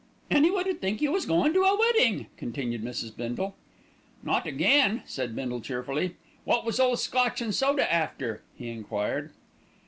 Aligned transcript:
"Anyone 0.31 0.65
would 0.65 0.81
think 0.81 0.99
you 0.99 1.11
was 1.11 1.27
goin' 1.27 1.53
to 1.53 1.61
a 1.61 1.77
weddin'," 1.77 2.25
continued 2.35 2.83
Mrs. 2.83 3.15
Bindle. 3.15 3.55
"Not 4.23 4.47
again," 4.47 5.03
said 5.05 5.35
Bindle 5.35 5.61
cheerfully. 5.61 6.15
"Wot 6.43 6.65
was 6.65 6.79
ole 6.79 6.97
Scotch 6.97 7.39
an' 7.39 7.51
Soda 7.51 7.93
after?" 7.93 8.41
he 8.55 8.69
enquired. 8.69 9.29